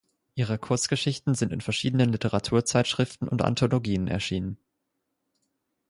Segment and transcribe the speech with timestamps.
[0.33, 4.57] Ihre Kurzgeschichten sind in verschiedenen Literaturzeitschriften und Anthologien erschienen.